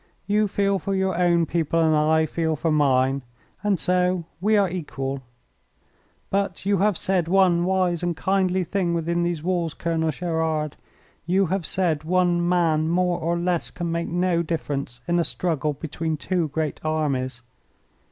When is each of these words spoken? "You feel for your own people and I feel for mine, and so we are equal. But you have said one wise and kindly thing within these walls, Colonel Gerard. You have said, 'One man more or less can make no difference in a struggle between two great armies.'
"You 0.25 0.47
feel 0.47 0.79
for 0.79 0.95
your 0.95 1.15
own 1.15 1.45
people 1.45 1.79
and 1.79 1.95
I 1.95 2.25
feel 2.25 2.55
for 2.55 2.71
mine, 2.71 3.21
and 3.61 3.79
so 3.79 4.25
we 4.39 4.57
are 4.57 4.67
equal. 4.67 5.21
But 6.31 6.65
you 6.65 6.79
have 6.79 6.97
said 6.97 7.27
one 7.27 7.65
wise 7.65 8.01
and 8.01 8.17
kindly 8.17 8.63
thing 8.63 8.95
within 8.95 9.21
these 9.21 9.43
walls, 9.43 9.75
Colonel 9.75 10.09
Gerard. 10.09 10.75
You 11.27 11.45
have 11.53 11.67
said, 11.67 12.03
'One 12.03 12.49
man 12.49 12.89
more 12.89 13.19
or 13.19 13.37
less 13.37 13.69
can 13.69 13.91
make 13.91 14.07
no 14.07 14.41
difference 14.41 15.01
in 15.07 15.19
a 15.19 15.23
struggle 15.23 15.73
between 15.73 16.17
two 16.17 16.47
great 16.47 16.81
armies.' 16.83 17.43